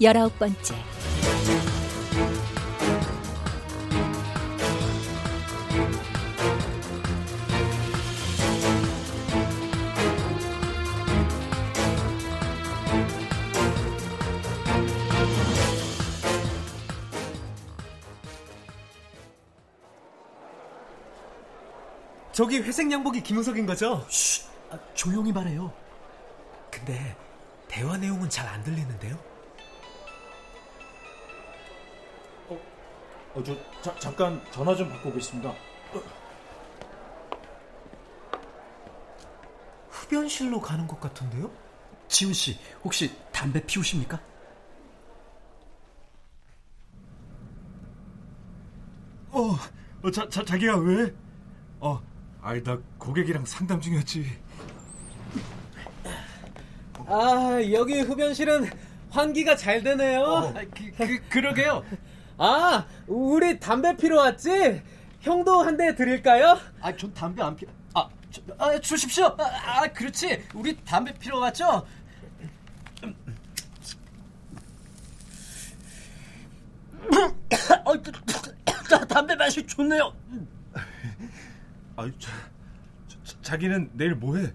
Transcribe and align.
열아홉 0.00 0.38
번째 0.38 0.74
저기 22.32 22.58
회색 22.58 22.90
양복이 22.90 23.22
김우석인 23.22 23.66
거죠? 23.66 24.06
쉿, 24.08 24.46
아, 24.70 24.78
조용히 24.94 25.32
말해요. 25.32 25.72
근데 26.70 27.16
대화 27.68 27.96
내용은 27.96 28.30
잘 28.30 28.48
안 28.48 28.62
들리는데요? 28.62 29.29
어, 33.34 33.42
저 33.44 33.56
자, 33.82 33.94
잠깐 33.98 34.42
전화 34.50 34.74
좀 34.74 34.88
받고 34.88 35.10
오겠습니다. 35.10 35.54
흡연실로 39.88 40.60
가는 40.60 40.86
것 40.86 41.00
같은데요? 41.00 41.50
지훈 42.08 42.32
씨, 42.32 42.58
혹시 42.82 43.12
담배 43.30 43.64
피우십니까? 43.64 44.20
어, 49.30 49.56
어 50.02 50.10
자, 50.10 50.28
자, 50.28 50.44
자기야 50.44 50.74
왜? 50.74 51.14
어, 51.78 52.02
아이 52.42 52.62
나 52.64 52.76
고객이랑 52.98 53.44
상담 53.44 53.80
중이었지. 53.80 54.26
아 57.06 57.58
여기 57.72 58.00
흡연실은 58.00 58.68
환기가 59.10 59.56
잘 59.56 59.82
되네요. 59.82 60.20
어, 60.20 60.52
그, 60.52 60.90
그, 60.96 61.28
그러게요. 61.28 61.84
아 62.42 62.86
우리 63.06 63.60
담배 63.60 63.94
피러 63.96 64.16
왔지? 64.20 64.82
형도 65.20 65.60
한 65.62 65.76
대 65.76 65.94
드릴까요? 65.94 66.58
아, 66.80 66.96
전 66.96 67.12
담배 67.12 67.42
안 67.42 67.54
피. 67.54 67.66
아, 67.94 68.08
저, 68.30 68.40
아 68.56 68.78
주십시오. 68.78 69.26
아, 69.38 69.82
아, 69.82 69.86
그렇지. 69.92 70.42
우리 70.54 70.74
담배 70.82 71.12
피러 71.12 71.38
왔죠? 71.38 71.66
어, 77.84 78.02
저, 78.88 78.98
담배 79.06 79.34
맛이 79.36 79.66
좋네요. 79.66 80.12
아, 81.96 82.10
자, 82.18 82.30
자, 83.08 83.36
자기는 83.42 83.90
내일 83.94 84.14
뭐해? 84.14 84.52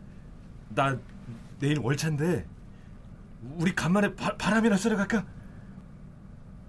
나 0.70 0.98
내일 1.60 1.80
월차인데 1.80 2.46
우리 3.58 3.74
간만에 3.76 4.16
바, 4.16 4.36
바람이나 4.36 4.78
쐬러 4.78 4.98
갈까? 4.98 5.26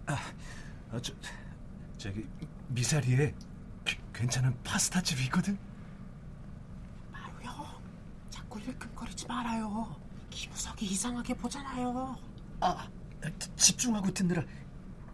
아, 0.06 0.16
아 0.90 1.00
저, 1.00 1.12
저기 1.98 2.26
미사리에 2.68 3.34
그, 3.84 3.96
괜찮은 4.12 4.56
파스타 4.62 5.00
집이 5.02 5.24
있거든. 5.24 5.58
마루요. 7.10 7.80
자꾸 8.30 8.60
일끔거리지 8.60 9.26
말아요. 9.26 9.96
기부석이 10.30 10.86
이상하게 10.86 11.34
보잖아요. 11.34 12.16
아, 12.60 12.88
집중하고 13.56 14.12
듣느라. 14.12 14.42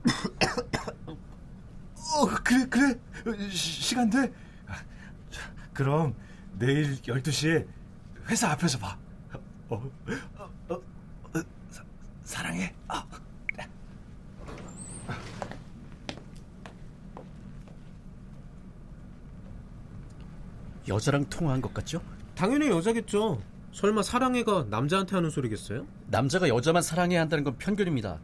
어, 1.06 2.27
그래, 2.44 2.66
그래. 2.66 2.99
시, 3.50 3.83
시간 3.83 4.10
돼? 4.10 4.33
아, 4.66 4.75
자, 5.31 5.41
그럼 5.72 6.15
내일 6.59 7.00
12시에 7.03 7.66
회사 8.28 8.50
앞에서 8.50 8.78
봐. 8.78 8.99
어, 9.69 9.77
어, 9.77 9.91
어, 10.69 10.75
어 10.75 10.83
사, 11.71 11.84
사랑해. 12.25 12.75
아. 12.89 13.06
여자랑 20.88 21.26
통화한 21.26 21.60
것 21.60 21.72
같죠? 21.75 22.03
당연히 22.34 22.69
여자겠죠. 22.69 23.43
설마 23.72 24.03
사랑해가 24.03 24.66
남자한테 24.69 25.16
하는 25.16 25.31
소리겠어요? 25.31 25.87
남자가 26.09 26.48
여자만 26.48 26.82
사랑해야 26.82 27.20
한다는 27.20 27.44
건 27.44 27.56
편견입니다. 27.59 28.20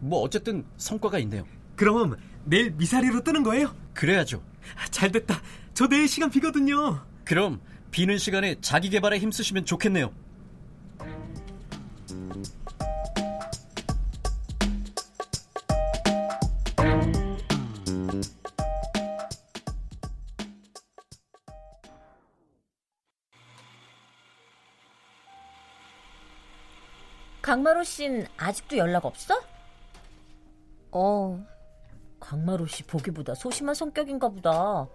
뭐 0.00 0.20
어쨌든 0.20 0.64
성과가 0.76 1.18
있네요. 1.20 1.44
그럼 1.76 2.16
내일 2.44 2.70
미사리로 2.72 3.22
뜨는 3.22 3.42
거예요? 3.42 3.74
그래야죠. 3.94 4.42
잘 4.90 5.10
됐다. 5.10 5.40
저 5.74 5.86
내일 5.86 6.08
시간 6.08 6.30
비거든요. 6.30 7.00
그럼 7.24 7.60
비는 7.90 8.18
시간에 8.18 8.56
자기 8.60 8.90
개발에 8.90 9.18
힘쓰시면 9.18 9.64
좋겠네요. 9.64 10.12
강마루 27.48 27.82
씨는 27.82 28.26
아직도 28.36 28.76
연락 28.76 29.06
없어? 29.06 29.34
어, 30.92 31.42
강마루 32.20 32.66
씨 32.66 32.82
보기보다 32.82 33.34
소심한 33.34 33.74
성격인가 33.74 34.28
보다. 34.28 34.86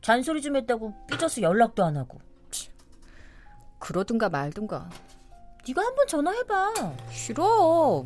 잔소리 0.00 0.40
좀 0.40 0.56
했다고 0.56 0.94
삐져서 1.08 1.42
연락도 1.42 1.84
안 1.84 1.98
하고. 1.98 2.18
그러든가 3.78 4.30
말든가. 4.30 4.88
네가 5.68 5.82
한번 5.82 6.06
전화해봐. 6.06 6.72
싫어. 7.10 8.02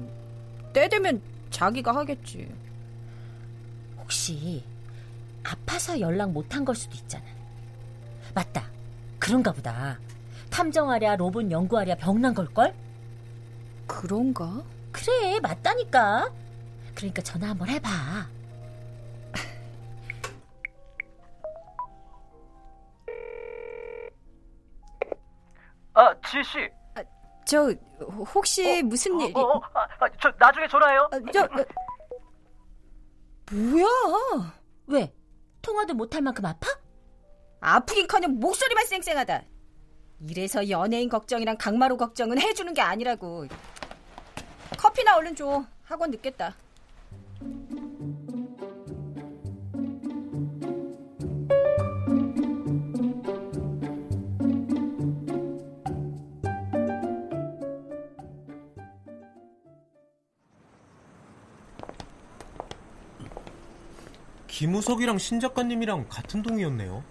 때 0.72 0.88
되면 0.88 1.22
자기가 1.50 1.94
하겠지. 1.94 2.52
혹시 4.00 4.64
아파서 5.44 6.00
연락 6.00 6.32
못한 6.32 6.64
걸 6.64 6.74
수도 6.74 6.96
있잖아. 6.96 7.24
맞다. 8.34 8.68
그런가 9.20 9.52
보다. 9.52 10.00
탐정하랴 10.50 11.14
로봇 11.14 11.48
연구하랴 11.48 11.94
병난 11.94 12.34
걸걸? 12.34 12.74
그런가? 13.86 14.62
그래 14.92 15.40
맞다니까. 15.40 16.30
그러니까 16.94 17.22
전화 17.22 17.48
한번 17.50 17.68
해봐. 17.68 17.88
아, 25.94 26.14
지희 26.28 26.42
씨. 26.44 26.58
저 27.46 27.72
혹시 28.34 28.82
무슨 28.82 29.20
일? 29.20 29.36
어, 29.36 29.40
어, 29.40 29.60
아, 29.74 29.82
아, 30.00 30.08
저 30.20 30.32
나중에 30.38 30.66
전화해요. 30.66 31.08
아, 31.12 31.18
저 31.32 31.44
어, 31.44 31.64
뭐야? 33.52 34.54
왜? 34.86 35.14
통화도 35.60 35.94
못할 35.94 36.22
만큼 36.22 36.44
아파? 36.46 36.68
아프긴커녕 37.60 38.40
목소리만 38.40 38.86
쌩쌩하다. 38.86 39.42
이래서 40.28 40.68
연예인 40.70 41.08
걱정이랑 41.08 41.56
강마루 41.58 41.96
걱정은 41.96 42.40
해주는 42.40 42.72
게 42.72 42.80
아니라고. 42.80 43.46
커피나 44.76 45.16
얼른 45.16 45.34
줘. 45.36 45.64
학원 45.84 46.10
늦겠다. 46.10 46.54
김우석이랑 64.46 65.18
신 65.18 65.40
작가님이랑 65.40 66.06
같은 66.08 66.40
동이었네요. 66.40 67.02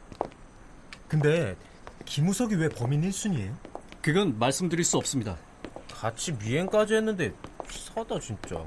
근데 1.10 1.58
김우석이 2.06 2.56
왜 2.56 2.70
범인 2.70 3.02
1순위예요? 3.02 3.54
그건 4.02 4.40
말씀드릴 4.40 4.86
수 4.86 4.98
없습니다. 4.98 5.38
같이 5.90 6.32
미행까지 6.32 6.96
했는데 6.96 7.34
사다 7.70 8.20
진짜. 8.20 8.66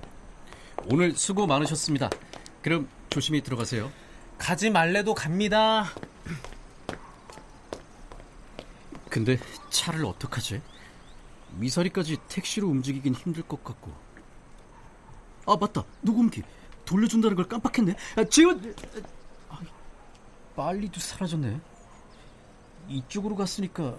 오늘 0.90 1.14
수고 1.16 1.46
많으셨습니다. 1.46 2.10
그럼 2.62 2.88
조심히 3.10 3.42
들어가세요. 3.42 3.90
가지 4.38 4.70
말래도 4.70 5.14
갑니다. 5.14 5.86
근데 9.08 9.38
차를 9.70 10.04
어떡하지? 10.04 10.60
미사리까지 11.52 12.18
택시로 12.28 12.68
움직이긴 12.68 13.14
힘들 13.14 13.42
것 13.42 13.62
같고. 13.64 14.06
아 15.46 15.56
맞다 15.56 15.84
녹음기 16.02 16.42
돌려준다는 16.84 17.36
걸 17.36 17.46
깜빡했네 17.46 17.94
아, 18.16 18.24
지훈 18.24 18.74
아, 19.48 19.60
빨리도 20.56 20.98
사라졌네 20.98 21.60
이쪽으로 22.88 23.36
갔으니까 23.36 23.96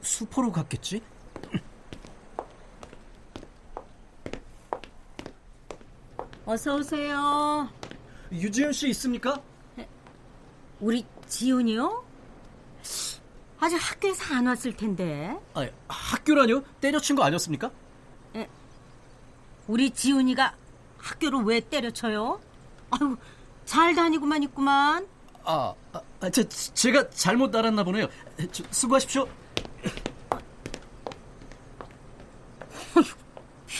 수포로 0.00 0.50
갔겠지? 0.50 1.02
어서 6.48 6.76
오세요. 6.76 7.68
유지현 8.32 8.72
씨 8.72 8.88
있습니까? 8.88 9.38
우리 10.80 11.04
지훈이요? 11.26 12.02
아직 13.60 13.76
학교에서 13.76 14.34
안 14.34 14.46
왔을 14.46 14.74
텐데. 14.74 15.36
아, 15.52 15.68
학교라뇨? 15.88 16.62
때려친 16.80 17.16
거 17.16 17.24
아니었습니까? 17.24 17.70
우리 19.66 19.90
지훈이가 19.90 20.56
학교를 20.96 21.40
왜 21.40 21.60
때려쳐요? 21.60 22.40
아유, 22.92 23.18
잘 23.66 23.94
다니고만 23.94 24.42
있구만. 24.44 25.06
아, 25.44 25.74
아, 25.92 26.00
아 26.20 26.30
제, 26.30 26.48
제가 26.48 27.10
잘못 27.10 27.54
알았나 27.54 27.84
보네요. 27.84 28.08
저, 28.52 28.64
수고하십시오. 28.70 29.28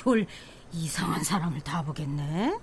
별 0.05 0.27
이상한 0.73 1.23
사람을 1.23 1.61
다 1.61 1.83
보겠네. 1.83 2.59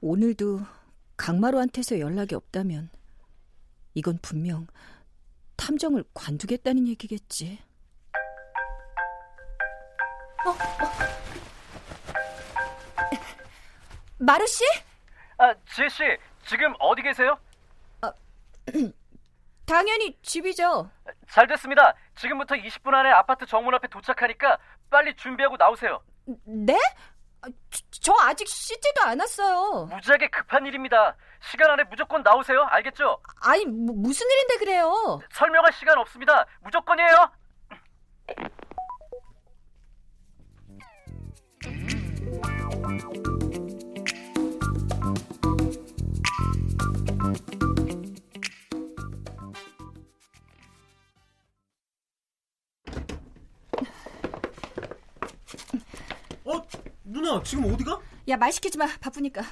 오늘도 0.00 0.60
강마루한테서 1.16 1.98
연락이 1.98 2.34
없다면 2.34 2.90
이건 3.94 4.18
분명 4.20 4.66
탐정을 5.56 6.04
관두겠다는 6.12 6.86
얘기겠지. 6.88 7.58
어, 10.46 10.50
어. 10.50 11.33
마루 14.24 14.46
씨? 14.46 14.64
아, 15.38 15.54
지혜 15.74 15.88
씨, 15.88 16.02
지금 16.46 16.72
어디 16.78 17.02
계세요? 17.02 17.38
당연히 19.66 20.16
집이죠. 20.22 20.90
잘 21.28 21.46
됐습니다. 21.46 21.94
지금부터 22.16 22.54
20분 22.54 22.94
안에 22.94 23.10
아파트 23.10 23.44
정문 23.46 23.74
앞에 23.74 23.88
도착하니까 23.88 24.58
빨리 24.90 25.14
준비하고 25.16 25.56
나오세요. 25.56 26.00
네? 26.44 26.74
아, 27.42 27.48
저, 27.70 27.82
저 28.00 28.14
아직 28.22 28.46
씻지도 28.48 29.02
않았어요. 29.02 29.86
무지하게 29.86 30.28
급한 30.28 30.64
일입니다. 30.66 31.14
시간 31.40 31.70
안에 31.70 31.84
무조건 31.84 32.22
나오세요. 32.22 32.62
알겠죠? 32.62 33.18
아니 33.42 33.64
뭐, 33.66 33.94
무슨 33.96 34.26
일인데 34.30 34.56
그래요? 34.58 35.20
설명할 35.32 35.72
시간 35.72 35.98
없습니다. 35.98 36.46
무조건이에요. 36.62 37.30
누나 57.34 57.42
지금 57.42 57.72
어디가? 57.72 58.00
야 58.28 58.36
말 58.36 58.52
시키지 58.52 58.78
마 58.78 58.86
바쁘니까. 59.00 59.42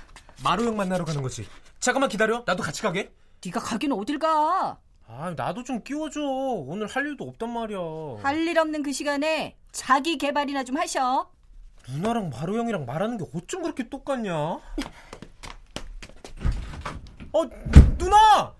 마루 0.44 0.64
형 0.67 0.76
만나러 0.76 1.05
가는 1.05 1.20
거지. 1.23 1.46
잠깐만 1.81 2.08
기다려. 2.08 2.43
나도 2.46 2.62
같이 2.62 2.81
가게. 2.82 3.12
네가 3.44 3.61
가긴 3.61 3.93
어딜 3.93 4.19
가? 4.19 4.79
아, 5.08 5.34
나도 5.37 5.64
좀 5.64 5.82
끼워줘. 5.82 6.20
오늘 6.23 6.87
할 6.87 7.06
일도 7.06 7.25
없단 7.25 7.52
말이야. 7.52 7.79
할 8.23 8.46
일 8.46 8.58
없는 8.58 8.82
그 8.82 8.93
시간에 8.93 9.56
자기 9.73 10.17
개발이나 10.17 10.64
좀 10.64 10.76
하셔. 10.79 11.29
누나랑 11.88 12.31
마루 12.31 12.56
형이랑 12.58 12.87
말하는 12.87 13.19
게 13.19 13.25
어쩜 13.34 13.62
그렇게 13.62 13.88
똑같냐? 13.88 14.34
어, 17.34 17.44
누나! 17.99 18.55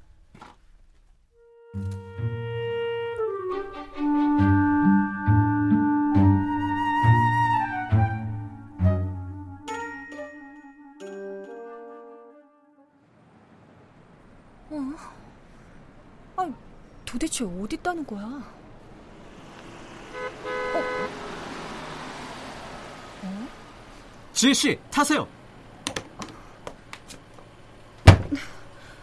대체 17.33 17.45
어디 17.47 17.77
있다는 17.77 18.05
거야? 18.05 18.43
지혜 24.33 24.53
씨, 24.53 24.79
타세요. 24.91 25.27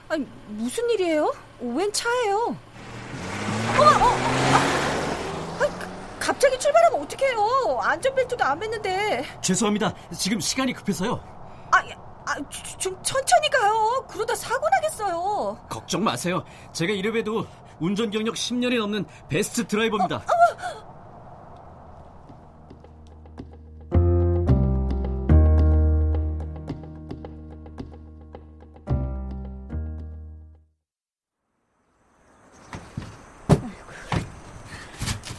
아니 0.10 0.26
무슨 0.48 0.90
일이에요? 0.90 1.32
웬 1.60 1.92
차예요? 1.94 2.38
어, 2.38 3.82
어, 3.82 4.08
아, 4.54 5.58
아니, 5.62 5.80
가- 5.80 5.88
갑자기 6.20 6.58
출발하면 6.58 7.02
어떡해요? 7.04 7.80
안전벨트도 7.82 8.44
안 8.44 8.60
맸는데. 8.60 9.42
죄송합니다. 9.42 9.94
지금 10.18 10.40
시간이 10.40 10.74
급해서요. 10.74 11.20
아, 11.72 11.78
아, 12.26 12.36
좀- 12.50 12.78
좀 12.80 13.04
천천히 13.04 13.50
가요. 13.50 14.04
그러다 14.10 14.34
사고 14.36 14.68
나겠어요. 14.70 15.60
걱정 15.70 16.04
마세요. 16.04 16.44
제가 16.74 16.92
이래봬도 16.94 17.46
운전 17.80 18.12
경력 18.12 18.36
10년이 18.36 18.78
넘는 18.78 19.06
베스트 19.30 19.66
드라이버입니다. 19.66 20.24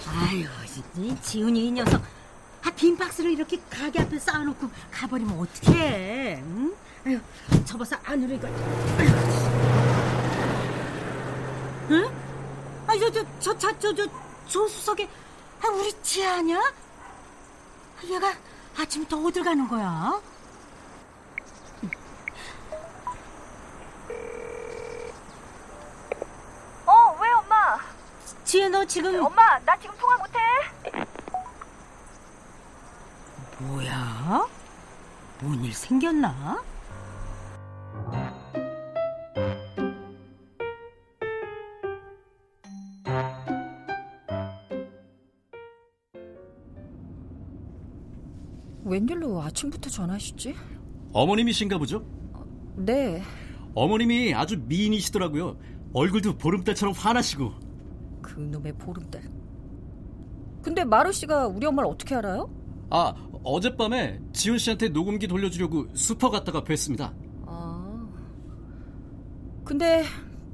아유, 0.07 0.45
이 0.97 1.17
지훈이 1.23 1.67
이 1.67 1.71
녀석. 1.73 2.01
아, 2.63 2.71
빈 2.75 2.97
박스를 2.97 3.33
이렇게 3.33 3.59
가게 3.69 4.01
앞에 4.01 4.19
쌓아놓고 4.19 4.69
가버리면 4.91 5.39
어떡해. 5.39 6.43
응? 6.43 6.75
아유, 7.07 7.21
접어서 7.65 7.97
안으로 8.05 8.35
이거. 8.35 8.49
아유. 8.49 9.09
응? 11.91 12.30
아, 12.91 12.99
저, 12.99 13.09
저, 13.13 13.25
저, 13.39 13.57
저, 13.57 13.79
저, 13.79 13.95
저, 13.95 14.07
조수석에, 14.49 15.09
아, 15.63 15.69
우리 15.69 15.93
지아 16.03 16.39
아냐? 16.39 16.59
아, 16.59 18.05
얘가 18.05 18.33
아침부터 18.77 19.17
어딜 19.19 19.45
가는 19.45 19.69
거야? 19.69 20.21
어, 26.87 27.19
왜 27.21 27.31
엄마? 27.33 27.79
지혜, 28.45 28.69
너 28.69 28.85
지금. 28.85 29.25
엄마, 29.25 29.59
나 29.61 29.77
지금 29.79 29.97
통화 29.99 30.17
못해. 30.17 30.39
뭐야? 33.59 34.47
뭔 35.41 35.65
일 35.65 35.73
생겼나? 35.75 36.63
웬일로 48.85 49.43
아침부터 49.43 49.91
전화하시지? 49.91 50.55
어머님이신가 51.13 51.79
보죠? 51.79 52.05
네, 52.77 53.23
어머님이 53.75 54.35
아주 54.35 54.59
미인이시더라고요. 54.67 55.59
얼굴도 55.93 56.39
보름달처럼 56.39 56.95
환하시고. 56.95 57.53
그놈의 58.23 58.73
보름달. 58.75 59.23
근데 60.63 60.85
마루 60.85 61.13
씨가 61.13 61.47
우리 61.49 61.67
엄마를 61.67 61.89
어떻게 61.91 62.15
알아요? 62.15 62.49
아, 62.91 63.15
어젯밤에 63.43 64.21
지훈 64.33 64.59
씨한테 64.59 64.89
녹음기 64.89 65.27
돌려주려고 65.27 65.87
슈퍼 65.95 66.31
갔다가 66.31 66.63
뵀습니다. 66.63 67.13
아. 67.47 68.09
근데 69.65 70.05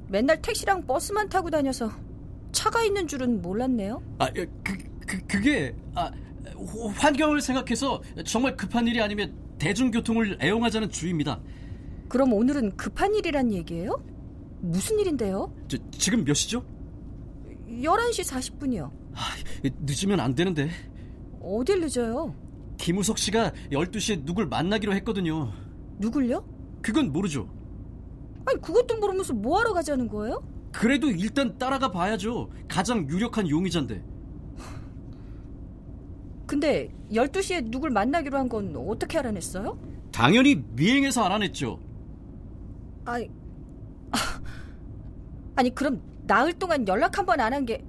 맨날 0.07 0.41
택시랑 0.41 0.85
버스만 0.85 1.29
타고 1.29 1.49
다녀서 1.49 1.91
차가 2.51 2.83
있는 2.83 3.07
줄은 3.07 3.41
몰랐네요. 3.41 4.01
아, 4.19 4.31
그, 4.31 4.47
그, 5.05 5.19
그게, 5.27 5.75
아, 5.95 6.05
호- 6.07 6.26
환경을 6.95 7.41
생각해서 7.41 8.01
정말 8.25 8.55
급한 8.55 8.87
일이 8.87 9.01
아니면 9.01 9.33
대중교통을 9.59 10.37
애용하자는 10.41 10.89
주의입니다. 10.89 11.39
그럼 12.07 12.33
오늘은 12.33 12.77
급한 12.77 13.13
일이란 13.15 13.51
얘기예요? 13.51 14.01
무슨 14.59 14.99
일인데요? 14.99 15.53
저, 15.67 15.77
지금 15.91 16.23
몇 16.23 16.33
시죠? 16.33 16.63
11시 17.69 18.23
40분이요. 18.23 18.91
아, 19.13 19.21
늦으면 19.81 20.19
안 20.19 20.33
되는데. 20.35 20.69
어딜 21.41 21.81
늦어요? 21.81 22.33
김우석 22.77 23.17
씨가 23.17 23.51
12시에 23.71 24.23
누굴 24.23 24.47
만나기로 24.47 24.93
했거든요. 24.95 25.51
누굴요? 25.99 26.45
그건 26.81 27.11
모르죠. 27.11 27.49
아니 28.45 28.61
그것도 28.61 28.97
모르면서 28.99 29.33
뭐하러 29.33 29.73
가자는 29.73 30.07
거예요? 30.07 30.41
그래도 30.71 31.09
일단 31.09 31.57
따라가 31.57 31.91
봐야죠. 31.91 32.49
가장 32.67 33.09
유력한 33.09 33.49
용의자인데. 33.49 34.03
근데 36.57 36.89
12시에 37.11 37.69
누굴 37.69 37.91
만나기로 37.91 38.37
한 38.37 38.47
건 38.49 38.75
어떻게 38.75 39.19
알아냈어요? 39.19 39.77
당연히 40.11 40.55
미행해서 40.55 41.23
알아냈죠. 41.23 41.79
아니, 43.05 43.29
아, 44.11 44.17
아니 45.55 45.73
그럼 45.75 46.01
나흘 46.25 46.53
동안 46.53 46.87
연락 46.87 47.17
한 47.19 47.25
번 47.25 47.39
안 47.39 47.53
한 47.53 47.65
게 47.65 47.83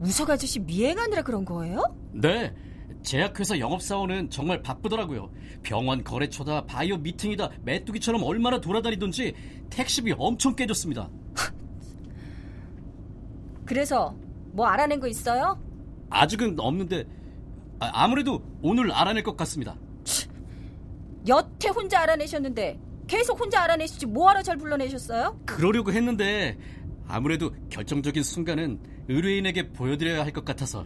우석 0.00 0.30
아저씨 0.30 0.60
미행하느라 0.60 1.22
그런 1.22 1.44
거예요? 1.44 1.82
네. 2.12 2.54
제약회사 3.02 3.58
영업사원은 3.58 4.30
정말 4.30 4.62
바쁘더라고요. 4.62 5.30
병원 5.62 6.02
거래처다, 6.02 6.64
바이오 6.66 6.96
미팅이다, 6.98 7.50
메뚜기처럼 7.62 8.22
얼마나 8.22 8.60
돌아다니던지 8.60 9.34
택시비 9.70 10.14
엄청 10.16 10.54
깨졌습니다. 10.56 11.08
그래서 13.66 14.14
뭐 14.52 14.66
알아낸 14.66 14.98
거 14.98 15.06
있어요? 15.08 15.58
아직은 16.10 16.58
없는데 16.58 17.04
아, 17.80 17.90
아무래도 17.92 18.42
오늘 18.62 18.90
알아낼 18.92 19.22
것 19.22 19.36
같습니다. 19.36 19.76
여태 21.26 21.68
혼자 21.68 22.00
알아내셨는데 22.00 22.78
계속 23.06 23.38
혼자 23.40 23.62
알아내시지 23.62 24.06
뭐하러 24.06 24.42
잘 24.42 24.56
불러내셨어요? 24.56 25.40
그러려고 25.46 25.92
했는데 25.92 26.58
아무래도 27.06 27.52
결정적인 27.70 28.22
순간은 28.22 28.80
의뢰인에게 29.08 29.72
보여드려야 29.72 30.24
할 30.24 30.32
것 30.32 30.44
같아서 30.44 30.84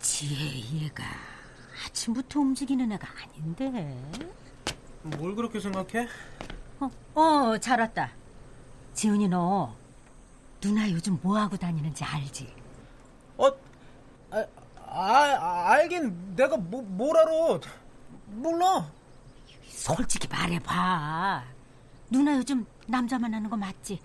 지혜 0.00 0.60
얘가 0.82 1.04
아침부터 1.84 2.40
움직이는 2.40 2.90
애가 2.92 3.06
아닌데. 3.22 4.00
뭘 5.02 5.34
그렇게 5.34 5.60
생각해? 5.60 6.08
어, 6.80 6.90
어, 7.14 7.58
잘 7.58 7.80
왔다. 7.80 8.10
지훈이 8.94 9.28
너 9.28 9.74
누나 10.60 10.90
요즘 10.90 11.18
뭐 11.22 11.38
하고 11.38 11.56
다니는지 11.56 12.02
알지? 12.02 12.52
어, 13.36 13.48
아, 14.30 14.44
아 14.88 15.70
알긴 15.72 16.34
내가 16.34 16.56
뭐, 16.56 16.82
뭘 16.82 17.16
알아. 17.16 17.60
몰라. 18.26 18.90
솔직히 19.68 20.26
말해봐. 20.28 21.44
누나 22.10 22.36
요즘 22.36 22.66
남자 22.86 23.18
만나는 23.18 23.50
거 23.50 23.56
맞지? 23.56 24.00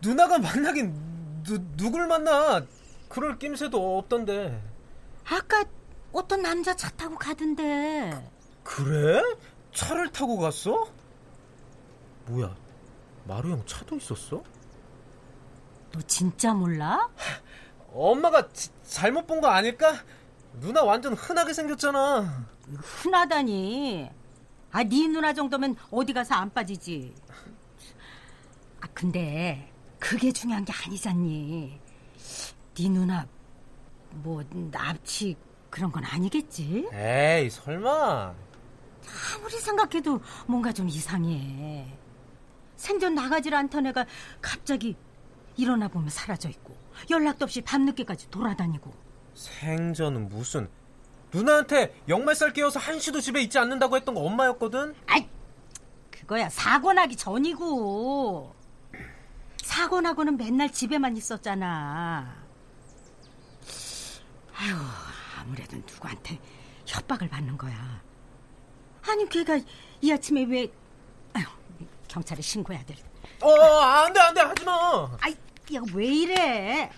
누나가 0.00 0.38
만나긴 0.38 1.42
누, 1.42 1.58
누굴 1.76 2.06
만나. 2.06 2.64
그럴 3.08 3.38
낌새도 3.38 3.98
없던데. 3.98 4.62
아까 5.24 5.64
어떤 6.12 6.42
남자 6.42 6.74
차 6.76 6.90
타고 6.90 7.16
가던데. 7.16 8.30
그래? 8.62 9.22
차를 9.72 10.10
타고 10.12 10.36
갔어? 10.38 10.86
뭐야, 12.26 12.54
마루 13.24 13.50
형 13.50 13.64
차도 13.66 13.96
있었어? 13.96 14.42
너 15.92 16.00
진짜 16.02 16.52
몰라? 16.54 17.08
엄마가 17.92 18.48
지, 18.52 18.70
잘못 18.84 19.26
본 19.26 19.40
거 19.40 19.48
아닐까? 19.48 19.94
누나 20.60 20.82
완전 20.84 21.14
흔하게 21.14 21.52
생겼잖아. 21.52 22.46
흔하다니. 22.76 24.10
아, 24.70 24.84
네 24.84 25.06
누나 25.08 25.32
정도면 25.34 25.76
어디 25.90 26.12
가서 26.12 26.34
안 26.34 26.50
빠지지. 26.52 27.14
아, 28.80 28.86
근데 28.94 29.70
그게 29.98 30.30
중요한 30.32 30.64
게 30.64 30.72
아니잖니. 30.86 31.80
네 32.74 32.88
누나 32.88 33.26
뭐 34.10 34.42
납치 34.70 35.36
그런 35.72 35.90
건 35.90 36.04
아니겠지? 36.04 36.86
에이, 36.92 37.48
설마. 37.48 38.34
아무리 39.34 39.58
생각해도 39.58 40.20
뭔가 40.46 40.70
좀 40.70 40.86
이상해. 40.86 41.90
생전 42.76 43.14
나가질 43.14 43.54
않던 43.54 43.86
애가 43.86 44.04
갑자기 44.42 44.96
일어나 45.56 45.88
보면 45.88 46.10
사라져 46.10 46.50
있고 46.50 46.76
연락도 47.08 47.44
없이 47.46 47.62
밤늦게까지 47.62 48.30
돌아다니고. 48.30 48.92
생전은 49.34 50.28
무슨 50.28 50.68
누나한테 51.32 52.02
역말살 52.06 52.52
끼워서 52.52 52.78
한시도 52.78 53.22
집에 53.22 53.40
있지 53.40 53.58
않는다고 53.58 53.96
했던 53.96 54.14
거 54.14 54.20
엄마였거든? 54.20 54.94
아이, 55.06 55.26
그거야 56.10 56.50
사고 56.50 56.92
나기 56.92 57.16
전이고. 57.16 58.54
사고 59.62 60.02
나고는 60.02 60.36
맨날 60.36 60.70
집에만 60.70 61.16
있었잖아. 61.16 62.36
아휴, 64.54 65.11
아무래도 65.42 65.76
누구한테 65.76 66.38
협박을 66.86 67.28
받는 67.28 67.58
거야. 67.58 68.00
아니, 69.08 69.28
걔가 69.28 69.58
이 70.00 70.12
아침에 70.12 70.44
왜, 70.44 70.68
아휴, 71.34 71.44
경찰에 72.08 72.40
신고해야 72.40 72.84
될. 72.84 72.96
어, 73.40 73.50
안 73.80 74.12
돼, 74.12 74.20
안 74.20 74.34
돼, 74.34 74.40
하지 74.40 74.64
마. 74.64 75.10
아이, 75.20 75.32
야, 75.74 75.80
왜 75.92 76.06
이래? 76.06 76.90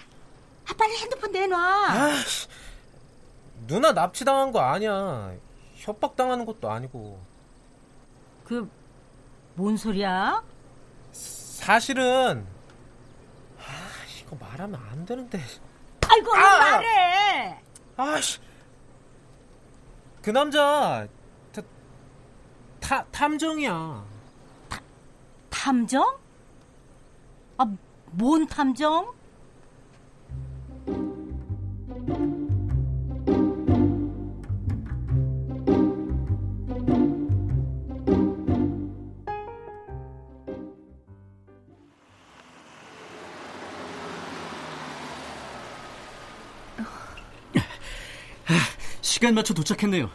아, 0.68 0.74
빨리 0.76 0.96
핸드폰 0.98 1.32
내놔. 1.32 1.90
아이씨, 1.90 2.48
누나 3.66 3.92
납치당한 3.92 4.52
거 4.52 4.60
아니야. 4.60 5.34
협박당하는 5.76 6.44
것도 6.44 6.70
아니고. 6.70 7.24
그, 8.44 8.70
뭔 9.54 9.76
소리야? 9.76 10.42
사실은, 11.12 12.46
아, 13.58 13.62
이거 14.20 14.36
말하면 14.36 14.78
안 14.90 15.06
되는데. 15.06 15.40
아이고, 16.06 16.36
아! 16.36 16.58
말해! 16.58 17.63
아씨. 17.96 18.38
그 20.22 20.30
남자, 20.30 21.06
타, 21.52 21.62
타, 22.80 23.04
탐정이야. 23.12 24.04
탐정? 25.50 26.18
아, 27.58 27.66
뭔 28.10 28.46
탐정? 28.46 29.14
시간 49.14 49.32
맞춰 49.32 49.54
도착했네요. 49.54 50.10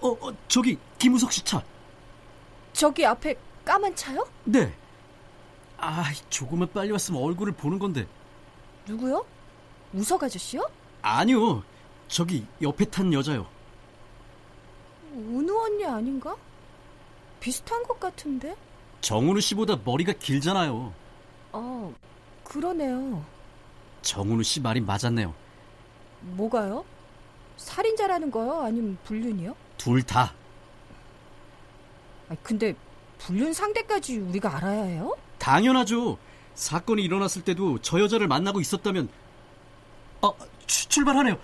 어, 0.00 0.08
어 0.10 0.32
저기 0.46 0.78
김우석 0.98 1.32
씨 1.32 1.42
차. 1.42 1.60
저기 2.72 3.04
앞에 3.04 3.34
까만 3.64 3.96
차요? 3.96 4.24
네. 4.44 4.72
아, 5.76 6.04
조금만 6.28 6.70
빨리 6.72 6.92
왔으면 6.92 7.20
얼굴을 7.20 7.52
보는 7.52 7.80
건데. 7.80 8.06
누구요? 8.86 9.26
우석 9.92 10.22
아저씨요? 10.22 10.70
아니요. 11.02 11.64
저기 12.06 12.46
옆에 12.62 12.84
탄 12.84 13.12
여자요. 13.12 13.48
은우 15.12 15.60
언니 15.64 15.84
아닌가? 15.84 16.36
비슷한 17.40 17.82
것 17.82 17.98
같은데? 17.98 18.54
정은우 19.00 19.40
씨보다 19.40 19.80
머리가 19.84 20.12
길잖아요. 20.12 20.94
어, 21.50 21.94
그러네요. 22.44 23.24
정은우 24.02 24.44
씨 24.44 24.60
말이 24.60 24.80
맞았네요. 24.80 25.34
뭐가요? 26.20 26.84
살인자라는 27.64 28.30
거요? 28.30 28.60
아니면 28.62 28.96
불륜이요? 29.04 29.54
둘 29.76 30.02
다. 30.02 30.34
아, 32.28 32.36
근데 32.42 32.74
불륜 33.18 33.52
상대까지 33.52 34.18
우리가 34.18 34.56
알아야 34.56 34.82
해요? 34.84 35.14
당연하죠. 35.38 36.16
사건이 36.54 37.02
일어났을 37.02 37.42
때도 37.42 37.78
저 37.80 38.00
여자를 38.00 38.28
만나고 38.28 38.60
있었다면 38.60 39.08
아, 40.22 40.32
출- 40.66 40.88
출발하네요. 40.90 41.38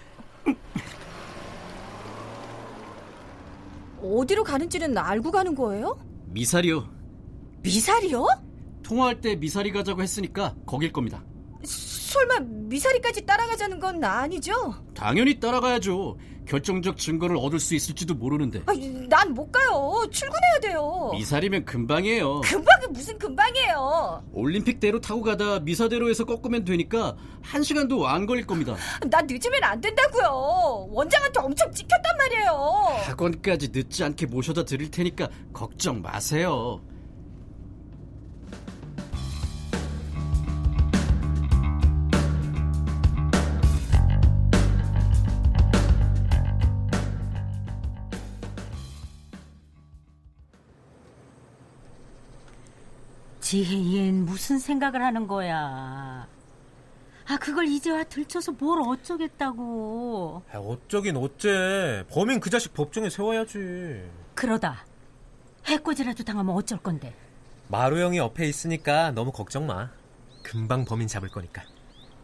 어디로 4.03 4.45
가는지는 4.45 4.97
알고 4.97 5.31
가는 5.31 5.55
거예요? 5.55 5.99
미사리요. 6.27 6.89
미사리요? 7.63 8.27
통화할 8.83 9.21
때 9.21 9.35
미사리 9.37 9.73
가자고 9.73 10.03
했으니까 10.03 10.55
거길 10.67 10.93
겁니다. 10.93 11.23
설마 11.65 12.41
미사리까지 12.41 13.27
따라가자는 13.27 13.81
건 13.81 14.03
아니죠? 14.05 14.86
당연히 14.97 15.38
따라가야죠. 15.38 16.17
결정적 16.47 16.97
증거를 16.97 17.37
얻을 17.37 17.59
수 17.59 17.75
있을지도 17.75 18.15
모르는데. 18.15 18.62
난 19.09 19.35
못 19.35 19.50
가요. 19.50 19.93
출근해야 20.11 20.61
돼요. 20.62 21.11
미사리면 21.12 21.65
금방이에요. 21.65 22.41
금방은 22.43 22.93
무슨 22.93 23.19
금방이에요. 23.19 24.25
올림픽대로 24.33 25.00
타고 25.00 25.23
가다 25.23 25.59
미사대로에서 25.61 26.25
꺾으면 26.25 26.65
되니까 26.65 27.17
한 27.43 27.62
시간도 27.65 28.07
안 28.07 28.26
걸릴 28.26 28.47
겁니다. 28.47 28.76
나 29.11 29.21
늦으면 29.23 29.62
안 29.65 29.81
된다고요. 29.81 30.88
원장한테 30.91 31.41
엄청 31.41 31.71
찍혔단 31.73 32.17
말이에요. 32.17 32.50
학원까지 33.07 33.71
늦지 33.73 34.05
않게 34.05 34.26
모셔다 34.26 34.65
드릴 34.65 34.91
테니까 34.91 35.29
걱정 35.53 36.00
마세요. 36.00 36.81
지혜인 53.50 54.25
무슨 54.25 54.59
생각을 54.59 55.05
하는 55.05 55.29
거야? 55.29 56.26
아 57.29 57.37
그걸 57.37 57.69
이제와 57.69 58.03
들춰서 58.03 58.50
뭘 58.50 58.81
어쩌겠다고. 58.85 60.43
아, 60.53 60.59
어쩌긴 60.59 61.17
어째. 61.17 62.05
범인 62.11 62.41
그 62.41 62.50
자식 62.50 62.75
법정에 62.75 63.09
세워야지. 63.09 64.03
그러다 64.35 64.85
해코지라도 65.65 66.25
당하면 66.25 66.57
어쩔 66.57 66.81
건데. 66.81 67.15
마루 67.69 68.00
형이 68.00 68.19
옆에 68.19 68.49
있으니까 68.49 69.12
너무 69.12 69.31
걱정 69.31 69.65
마. 69.65 69.91
금방 70.43 70.85
범인 70.85 71.07
잡을 71.07 71.29
거니까. 71.29 71.62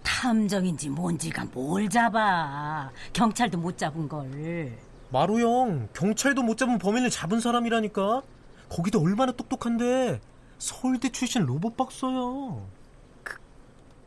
탐정인지 0.03 0.89
뭔지가 0.89 1.45
뭘 1.53 1.89
잡아. 1.89 2.91
경찰도 3.13 3.59
못 3.59 3.79
잡은 3.79 4.09
걸. 4.09 4.77
마루 5.13 5.39
형, 5.41 5.89
경찰도 5.93 6.43
못 6.43 6.59
잡은 6.59 6.79
범인을 6.79 7.11
잡은 7.11 7.39
사람이라니까. 7.39 8.23
거기도 8.69 9.01
얼마나 9.01 9.31
똑똑한데. 9.31 10.21
서울대 10.67 11.09
출신 11.09 11.43
로봇 11.45 11.77
박사야. 11.77 12.13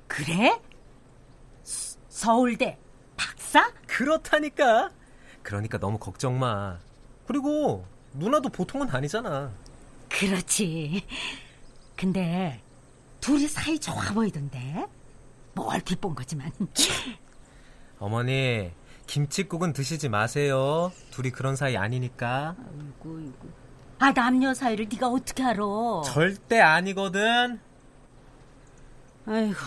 그래? 0.07 0.57
서- 1.65 1.99
서울대 2.07 2.79
박사? 3.17 3.73
그렇다니까. 3.87 4.89
그러니까 5.43 5.77
너무 5.77 5.97
걱정 5.99 6.39
마. 6.39 6.79
그리고 7.27 7.85
누나도 8.13 8.47
보통은 8.49 8.89
아니잖아. 8.89 9.51
그렇지. 10.07 11.05
근데 11.97 12.61
둘이 13.19 13.49
사이 13.49 13.77
좋아 13.77 14.13
보이던데. 14.13 14.85
뭐 15.55 15.67
얼핏 15.73 15.99
본 15.99 16.15
거지만. 16.15 16.53
어머니, 17.99 18.71
김치국은 19.07 19.73
드시지 19.73 20.07
마세요. 20.07 20.93
둘이 21.11 21.31
그런 21.31 21.57
사이 21.57 21.75
아니니까. 21.75 22.55
아이고, 22.57 23.17
아이고. 23.17 23.64
아 24.05 24.13
남녀 24.13 24.53
사이를 24.53 24.87
네가 24.87 25.07
어떻게 25.07 25.41
알아? 25.43 25.63
절대 26.05 26.59
아니거든. 26.61 27.59
아이고 29.25 29.57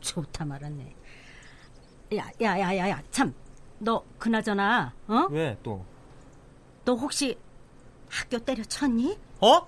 좋다 0.00 0.44
말았네. 0.44 0.94
야야야야야 2.40 3.02
참. 3.10 3.34
너 3.80 4.04
그나저나 4.16 4.94
어? 5.08 5.26
왜 5.28 5.58
또? 5.64 5.84
너 6.84 6.94
혹시 6.94 7.36
학교 8.08 8.38
때려쳤니? 8.38 9.18
어? 9.40 9.66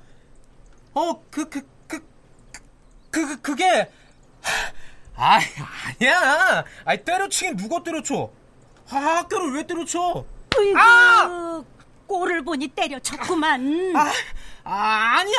어, 0.94 1.22
그, 1.28 1.48
그, 1.48 1.68
그, 1.88 1.98
그, 2.52 2.60
그, 3.10 3.40
그게. 3.40 3.90
아, 5.16 5.40
아니야. 5.98 6.64
아니, 6.84 7.04
때려치긴 7.04 7.56
누가 7.56 7.82
때려쳐? 7.82 8.30
아, 8.88 8.96
학교를 8.96 9.54
왜 9.54 9.66
때려쳐? 9.66 10.24
으이구, 10.56 10.78
아! 10.78 11.64
꼴을 12.36 12.42
보니 12.42 12.68
때려쳤구만. 12.68 13.92
아, 13.96 14.12
아 14.64 15.18
아니야. 15.18 15.38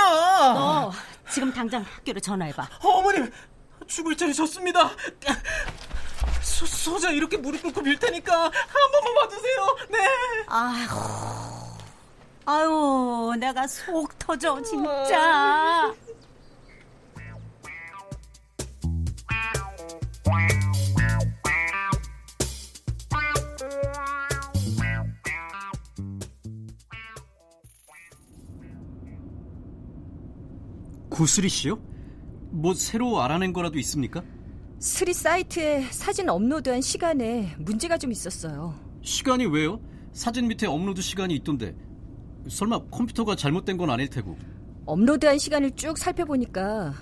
너 0.54 0.92
지금 1.30 1.54
당장 1.54 1.84
학교로 1.84 2.20
전화해봐. 2.20 2.68
어머님, 2.82 3.32
죽을 3.86 4.16
자리 4.18 4.34
졌습니다. 4.34 4.90
소, 6.42 6.66
소자 6.66 7.12
이렇게 7.12 7.38
무릎 7.38 7.62
꿇고 7.62 7.82
빌 7.84 8.00
테니까 8.00 8.44
한 8.44 8.52
번만 8.92 9.16
봐주세요. 9.16 9.78
네. 9.90 9.98
아휴, 10.48 10.88
아유, 12.46 13.36
내가 13.40 13.68
속 13.68 14.18
터져 14.18 14.62
진짜. 14.64 15.94
구슬이 31.18 31.50
씨요? 31.50 31.80
뭐 32.52 32.76
새로 32.76 33.20
알아낸 33.24 33.52
거라도 33.52 33.80
있습니까? 33.80 34.24
스리 34.78 35.16
사이트에 35.16 35.88
사진 35.90 36.30
업로드한 36.30 36.82
시간에 36.82 37.56
문제가 37.58 37.98
좀 37.98 38.12
있었어요. 38.12 38.76
시간이 39.02 39.48
왜요? 39.48 39.82
사진 40.12 40.48
밑에 40.48 40.68
업로드 40.68 41.02
시간이 41.02 41.34
있던데 41.38 41.76
설마 42.48 42.86
컴퓨터가 42.92 43.36
잘못된 43.36 43.78
건 43.78 43.90
아닐 43.90 44.08
테고 44.08 44.38
업로드한 44.86 45.40
시간을 45.40 45.72
쭉 45.72 45.98
살펴보니까 45.98 46.94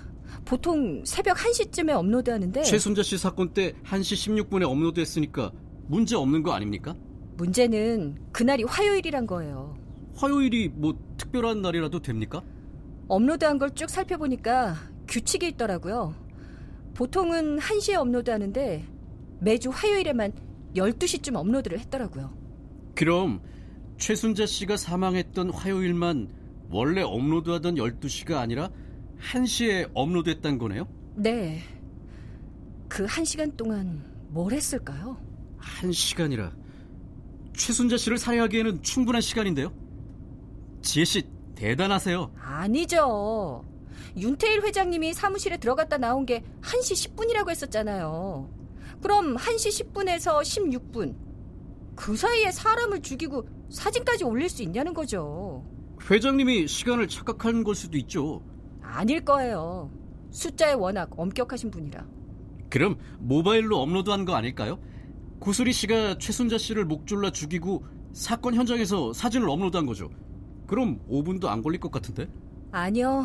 보통 0.46 1.04
새벽 1.04 1.36
1시쯤에 1.36 1.90
업로드하는데 1.90 2.62
최순자 2.62 3.02
씨 3.02 3.18
사건 3.18 3.52
때 3.52 3.74
1시 3.84 4.48
16분에 4.48 4.62
업로드했으니까 4.66 5.52
문제 5.88 6.16
없는 6.16 6.42
거 6.42 6.52
아닙니까? 6.52 6.96
문제는 7.36 8.16
그날이 8.32 8.64
화요일이란 8.64 9.26
거예요. 9.26 9.76
화요일이 10.14 10.70
뭐 10.70 10.98
특별한 11.18 11.60
날이라도 11.60 12.00
됩니까? 12.00 12.42
업로드한 13.08 13.58
걸 13.58 13.70
쭉 13.74 13.88
살펴보니까 13.90 14.74
규칙이 15.08 15.48
있더라고요. 15.48 16.14
보통은 16.94 17.58
1시에 17.58 17.94
업로드하는데 17.94 18.84
매주 19.40 19.70
화요일에만 19.70 20.32
12시쯤 20.74 21.36
업로드를 21.36 21.78
했더라고요. 21.80 22.32
그럼 22.94 23.40
최순자 23.98 24.46
씨가 24.46 24.76
사망했던 24.76 25.50
화요일만 25.50 26.28
원래 26.70 27.02
업로드하던 27.02 27.76
12시가 27.76 28.36
아니라 28.36 28.70
1시에 29.20 29.90
업로드했단 29.94 30.58
거네요? 30.58 30.88
네. 31.14 31.60
그 32.88 33.06
1시간 33.06 33.56
동안 33.56 34.02
뭘 34.28 34.52
했을까요? 34.52 35.16
1시간이라 35.60 36.52
최순자 37.54 37.96
씨를 37.96 38.18
살해하기에는 38.18 38.82
충분한 38.82 39.22
시간인데요? 39.22 39.72
지혜 40.82 41.04
씨 41.04 41.22
대단하세요. 41.56 42.32
아니죠. 42.38 43.64
윤태일 44.16 44.62
회장님이 44.62 45.12
사무실에 45.12 45.56
들어갔다 45.56 45.98
나온 45.98 46.24
게 46.24 46.44
1시 46.62 47.16
10분이라고 47.16 47.50
했었잖아요. 47.50 48.48
그럼 49.02 49.36
1시 49.36 49.92
10분에서 49.92 50.40
16분. 50.40 51.16
그 51.96 52.14
사이에 52.14 52.50
사람을 52.50 53.00
죽이고 53.02 53.48
사진까지 53.70 54.24
올릴 54.24 54.48
수 54.48 54.62
있냐는 54.62 54.94
거죠. 54.94 55.64
회장님이 56.10 56.68
시간을 56.68 57.08
착각한 57.08 57.64
걸 57.64 57.74
수도 57.74 57.96
있죠. 57.98 58.42
아닐 58.82 59.24
거예요. 59.24 59.90
숫자에 60.30 60.74
워낙 60.74 61.10
엄격하신 61.16 61.70
분이라. 61.70 62.06
그럼 62.68 62.98
모바일로 63.18 63.80
업로드한 63.80 64.24
거 64.24 64.34
아닐까요? 64.34 64.78
구슬이 65.40 65.72
씨가 65.72 66.18
최순자 66.18 66.58
씨를 66.58 66.84
목졸라 66.84 67.30
죽이고 67.30 67.84
사건 68.12 68.54
현장에서 68.54 69.12
사진을 69.12 69.48
업로드한 69.48 69.86
거죠. 69.86 70.10
그럼 70.66 71.00
5분도 71.08 71.46
안 71.46 71.62
걸릴 71.62 71.80
것 71.80 71.90
같은데? 71.90 72.28
아니요. 72.72 73.24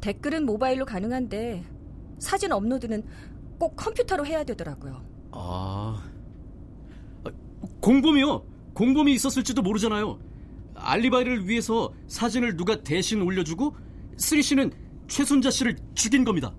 댓글은 0.00 0.46
모바일로 0.46 0.84
가능한데 0.84 1.64
사진 2.18 2.52
업로드는 2.52 3.04
꼭 3.58 3.76
컴퓨터로 3.76 4.26
해야 4.26 4.44
되더라고요. 4.44 5.02
아... 5.32 6.02
아, 7.24 7.30
공범이요. 7.80 8.44
공범이 8.74 9.12
있었을지도 9.14 9.62
모르잖아요. 9.62 10.18
알리바이를 10.74 11.48
위해서 11.48 11.92
사진을 12.06 12.56
누가 12.56 12.82
대신 12.82 13.20
올려주고 13.22 13.74
스리 14.16 14.42
씨는 14.42 14.72
최순자 15.08 15.50
씨를 15.50 15.76
죽인 15.94 16.24
겁니다. 16.24 16.54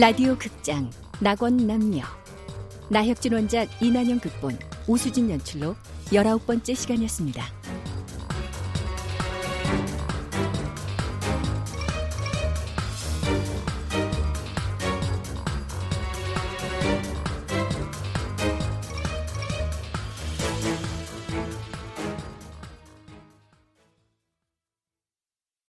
라디오 0.00 0.38
극장 0.38 0.88
낙원 1.18 1.56
남녀 1.56 2.04
나혁진 2.88 3.32
원작 3.32 3.68
이난영 3.82 4.20
극본 4.20 4.56
오수진 4.86 5.28
연출로 5.28 5.74
열아홉 6.12 6.46
번째 6.46 6.72
시간이었습니다. 6.72 7.57